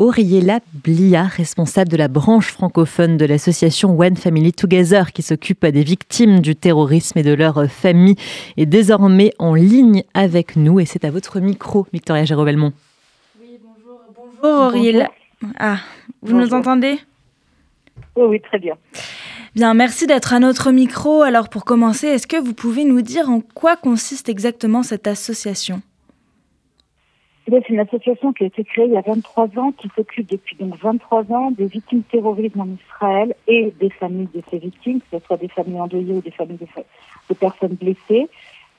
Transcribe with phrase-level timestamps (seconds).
[0.00, 5.84] Auriella Blia, responsable de la branche francophone de l'association One Family Together qui s'occupe des
[5.84, 8.16] victimes du terrorisme et de leurs familles,
[8.56, 12.56] est désormais en ligne avec nous et c'est à votre micro, Victoria géraud Oui,
[13.62, 14.00] bonjour.
[14.16, 15.12] Bonjour Auriella.
[15.60, 15.78] Ah,
[16.22, 16.98] vous nous entendez?
[18.16, 18.74] Oui, oui, très bien.
[19.54, 21.22] Bien, merci d'être à notre micro.
[21.22, 25.82] Alors pour commencer, est-ce que vous pouvez nous dire en quoi consiste exactement cette association?
[27.46, 30.56] C'est une association qui a été créée il y a 23 ans, qui s'occupe depuis
[30.56, 35.18] donc 23 ans des victimes terroristes en Israël et des familles de ces victimes, que
[35.18, 38.28] ce soit des familles endeuillées ou des familles de, personnes blessées.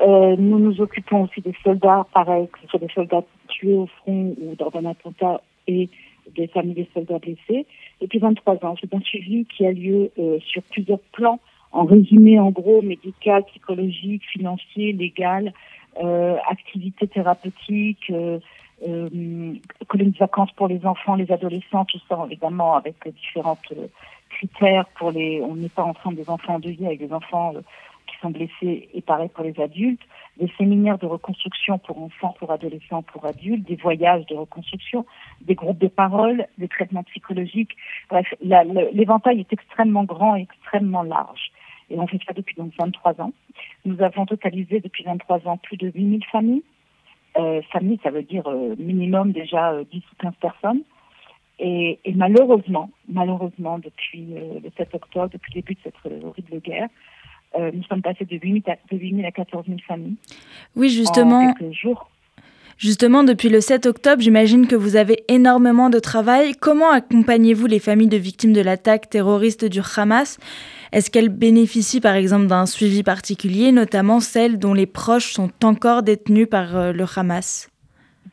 [0.00, 3.86] Euh, nous nous occupons aussi des soldats, pareil, que ce soit des soldats tués au
[3.86, 5.88] front ou dans un attentat et
[6.34, 7.66] des familles des soldats blessés.
[8.00, 11.38] Depuis 23 ans, c'est un suivi qui a lieu euh, sur plusieurs plans,
[11.70, 15.52] en résumé en gros, médical, psychologique, financier, légal,
[16.48, 18.38] activités thérapeutiques, euh,
[18.86, 19.54] euh,
[19.88, 23.86] colonies de vacances pour les enfants, les adolescents, tout ça évidemment avec différents euh,
[24.30, 25.40] critères pour les.
[25.42, 27.60] On n'est pas ensemble des enfants endeuillés avec des enfants euh,
[28.06, 30.02] qui sont blessés et pareil pour les adultes,
[30.38, 35.06] des séminaires de reconstruction pour enfants, pour adolescents, pour adultes, des voyages de reconstruction,
[35.40, 37.76] des groupes de parole, des traitements psychologiques.
[38.10, 41.52] Bref, l'éventail est extrêmement grand et extrêmement large.
[41.90, 43.32] Et on fait ça depuis donc 23 ans.
[43.84, 46.62] Nous avons totalisé depuis 23 ans plus de 8000 familles.
[47.36, 50.82] Euh, familles, ça veut dire euh, minimum déjà 10 euh, ou 15 personnes.
[51.58, 56.88] Et, et malheureusement, malheureusement, depuis le 7 octobre, depuis le début de cette horrible guerre,
[57.56, 60.16] nous sommes passés de 8 000 à, de 8 000 à 14 000 familles.
[60.74, 61.38] Oui, justement.
[61.38, 62.10] En quelques jours.
[62.76, 66.54] Justement, depuis le 7 octobre, j'imagine que vous avez énormément de travail.
[66.60, 70.38] Comment accompagnez-vous les familles de victimes de l'attaque terroriste du Hamas?
[70.94, 76.04] Est-ce qu'elles bénéficient par exemple d'un suivi particulier, notamment celles dont les proches sont encore
[76.04, 77.68] détenus par euh, le Hamas?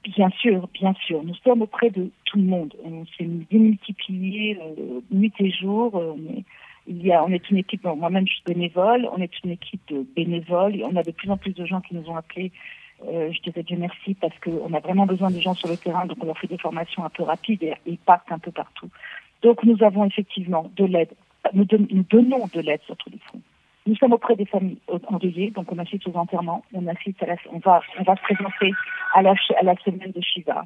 [0.04, 1.24] Bien sûr, bien sûr.
[1.24, 2.72] Nous sommes auprès de tout le monde.
[2.86, 5.96] On s'est démultiplié euh, nuit et jour.
[5.96, 6.44] On est,
[6.86, 9.82] il y a, on est une équipe, moi-même je suis bénévole, on est une équipe
[9.90, 12.52] de bénévoles on a de plus en plus de gens qui nous ont appelés
[13.08, 16.06] euh, je dirais Dieu merci parce qu'on a vraiment besoin des gens sur le terrain,
[16.06, 18.90] donc on leur fait des formations un peu rapides et ils partent un peu partout.
[19.42, 21.10] Donc nous avons effectivement de l'aide,
[21.54, 23.42] nous, donnons de l'aide sur tous les fronts.
[23.88, 27.36] Nous sommes auprès des familles endeuillées, donc on assiste aux enterrements, on assiste à la,
[27.52, 28.74] on va, on va se présenter
[29.16, 30.66] à la, à la semaine de Shiva.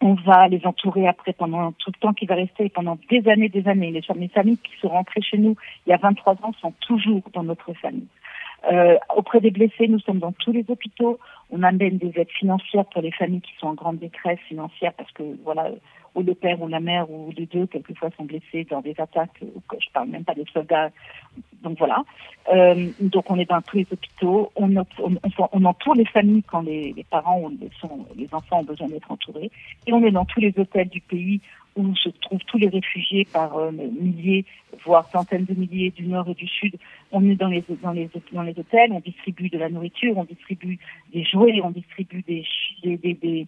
[0.00, 3.48] On va les entourer après pendant tout le temps qui va rester, pendant des années,
[3.48, 3.90] des années.
[3.90, 7.22] Les, les familles qui sont rentrées chez nous il y a 23 ans sont toujours
[7.32, 8.08] dans notre famille.
[8.72, 11.18] Euh, auprès des blessés, nous sommes dans tous les hôpitaux.
[11.50, 15.10] On amène des aides financières pour les familles qui sont en grande détresse financière parce
[15.12, 15.70] que voilà,
[16.16, 19.38] ou le père ou la mère ou les deux quelquefois sont blessés dans des attaques.
[19.40, 20.90] Je parle même pas des soldats.
[21.62, 22.02] Donc voilà.
[22.52, 24.50] Euh, donc on est dans tous les hôpitaux.
[24.56, 24.74] On,
[25.64, 27.70] entoure les familles quand les, parents ou les,
[28.16, 29.50] les enfants ont besoin d'être entourés.
[29.86, 31.40] Et on est dans tous les hôtels du pays
[31.76, 34.46] où se trouvent tous les réfugiés par euh, milliers,
[34.84, 36.76] voire centaines de milliers du nord et du sud.
[37.12, 40.24] On est dans les, dans les, dans les hôtels, on distribue de la nourriture, on
[40.24, 40.78] distribue
[41.12, 42.44] des jouets, on distribue des,
[42.82, 43.46] des, des, des,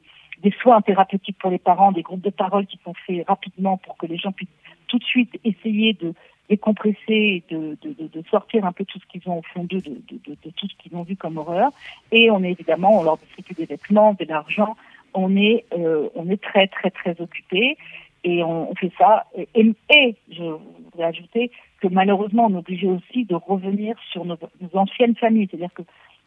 [0.63, 4.07] soins thérapeutiques pour les parents, des groupes de parole qui sont faits rapidement pour que
[4.07, 4.49] les gens puissent
[4.87, 6.15] tout de suite essayer de
[6.49, 9.81] décompresser de, de, de, de sortir un peu tout ce qu'ils ont au fond d'eux,
[9.81, 11.71] de, de, tout ce qu'ils ont vu comme horreur.
[12.11, 14.77] Et on est évidemment, on leur distribue des vêtements, de l'argent.
[15.15, 17.77] On est, euh, on est très, très, très occupés.
[18.25, 19.27] Et on, fait ça.
[19.37, 21.51] Et, et, je voudrais ajouter
[21.81, 24.39] que malheureusement, on est obligé aussi de revenir sur nos,
[24.73, 25.49] anciennes familles.
[25.51, 25.83] C'est-à-dire que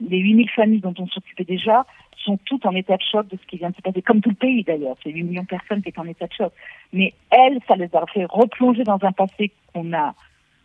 [0.09, 1.85] les 8000 familles dont on s'occupait déjà
[2.17, 4.29] sont toutes en état de choc de ce qui vient de se passer, comme tout
[4.29, 4.95] le pays d'ailleurs.
[5.03, 6.53] C'est 8 millions de personnes qui sont en état de choc.
[6.93, 10.13] Mais elles, ça les a fait replonger dans un passé qu'on a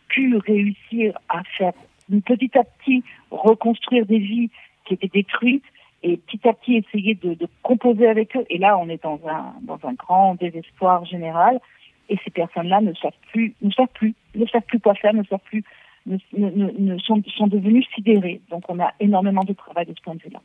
[0.07, 1.73] pu réussir à faire
[2.09, 4.49] petit à petit reconstruire des vies
[4.85, 5.65] qui étaient détruites
[6.03, 8.45] et petit à petit essayer de, de, composer avec eux.
[8.49, 11.59] Et là, on est dans un, dans un grand désespoir général.
[12.09, 15.23] Et ces personnes-là ne savent plus, ne savent plus, ne savent plus quoi faire, ne
[15.23, 15.63] savent plus,
[16.07, 18.41] ne, ne, ne sont, sont devenus sidérés.
[18.49, 20.41] Donc, on a énormément de travail de ce point de vue-là.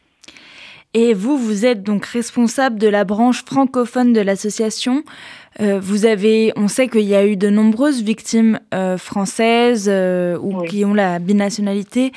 [0.94, 5.04] Et vous, vous êtes donc responsable de la branche francophone de l'association.
[5.60, 10.36] Euh, vous avez, on sait qu'il y a eu de nombreuses victimes euh, françaises euh,
[10.38, 12.12] ou qui ont la binationalité.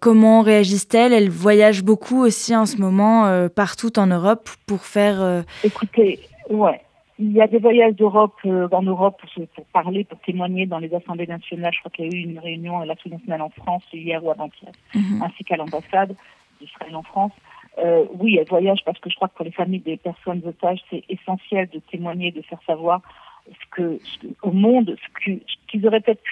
[0.00, 1.12] Comment réagissent-elles?
[1.12, 5.44] Elles voyagent beaucoup aussi en ce moment partout en Europe pour faire.
[5.62, 6.18] Écoutez,
[6.50, 6.80] ouais.
[7.18, 10.94] Il y a des voyages d'Europe en Europe pour, pour, parler, pour témoigner dans les
[10.94, 11.72] assemblées nationales.
[11.72, 14.30] Je crois qu'il y a eu une réunion à l'Assemblée nationale en France hier ou
[14.30, 15.22] avant-hier, mhm.
[15.22, 16.14] ainsi qu'à l'ambassade
[16.60, 17.32] d'Israël en France.
[17.78, 20.80] Euh, oui, elles voyagent parce que je crois que pour les familles des personnes otages,
[20.90, 23.02] c'est essentiel de témoigner, de faire savoir
[23.46, 23.98] ce que,
[24.42, 25.30] au monde, ce
[25.68, 26.22] qu'ils auraient peut-être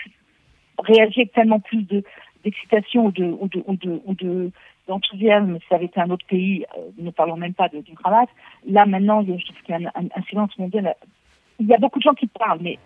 [0.79, 2.03] réagi avec tellement plus de
[2.45, 4.51] d'excitation ou de, ou de, ou de, ou de
[4.89, 8.29] d'enthousiasme, ça avait été un autre pays, euh, ne parlons même pas d'une cravate.
[8.67, 10.95] Là, maintenant, je trouve qu'il y a un, silence mondial.
[11.59, 12.79] Il y a beaucoup de gens qui parlent, mais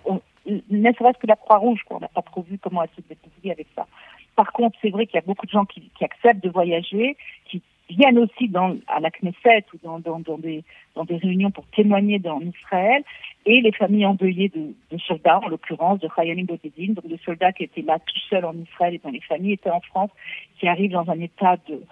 [0.46, 3.66] ne serait-ce que la Croix-Rouge, on n'a pas trop vu comment elle se débrouiller avec
[3.74, 3.86] ça.
[4.36, 7.16] Par contre, c'est vrai qu'il y a beaucoup de gens qui, qui acceptent de voyager,
[7.46, 10.64] qui viennent aussi dans, à la Knesset ou dans, dans, dans, des,
[10.94, 13.02] dans des réunions pour témoigner dans Israël,
[13.46, 17.52] et les familles endeuillées de, de soldats, en l'occurrence de Chayalim Bodedin, donc de soldats
[17.52, 20.10] qui étaient là tout seuls en Israël et dont les familles étaient en France,
[20.58, 21.82] qui arrivent dans un état de,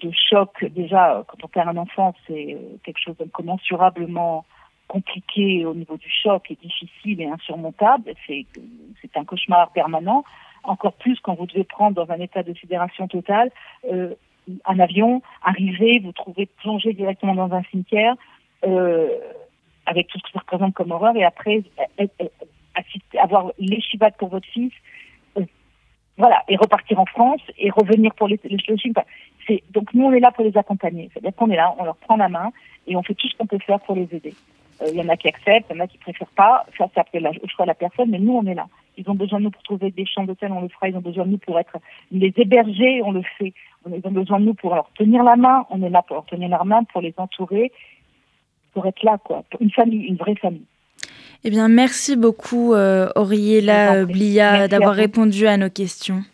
[0.00, 0.64] de choc.
[0.64, 4.46] Déjà, quand on perd un enfant, c'est euh, quelque chose d'incommensurablement
[4.88, 8.14] compliqué au niveau du choc et difficile et insurmontable.
[8.26, 10.24] C'est un cauchemar permanent.
[10.62, 13.50] Encore plus quand vous devez prendre dans un état de sidération totale
[13.92, 14.14] euh,
[14.64, 18.14] un avion, arriver, vous trouvez plongé directement dans un cimetière,
[18.64, 19.08] euh,
[19.86, 21.62] avec tout ce que ça représente comme horreur, et après
[22.00, 22.28] euh, euh,
[23.20, 24.72] avoir l'échivade pour votre fils,
[26.18, 28.56] voilà, et repartir en France et revenir pour les, les,
[29.70, 31.10] donc nous on est là pour les accompagner.
[31.12, 32.52] C'est-à-dire qu'on est là, on leur prend la main
[32.86, 34.34] et on fait tout ce qu'on peut faire pour les aider.
[34.86, 36.66] Il y en a qui acceptent, il y en a qui préfèrent pas.
[36.76, 38.66] Ça, c'est après le choix de la personne, mais nous on est là.
[38.96, 40.88] Ils ont besoin de nous pour trouver des champs d'hôtel, on le fera.
[40.88, 41.76] Ils ont besoin de nous pour être
[42.10, 43.52] les héberger, on le fait.
[43.88, 46.26] Ils ont besoin de nous pour leur tenir la main, on est là pour leur
[46.26, 47.72] tenir la main, pour les entourer,
[48.72, 49.44] pour être là, quoi.
[49.60, 50.64] Une famille, une vraie famille.
[51.44, 56.22] Eh bien, merci beaucoup, euh, Auriella Blia, d'avoir répondu à nos questions.